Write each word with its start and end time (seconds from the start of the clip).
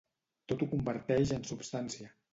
Tot 0.51 0.63
ho 0.65 0.69
converteix 0.71 1.37
en 1.39 1.45
substància. 1.53 2.13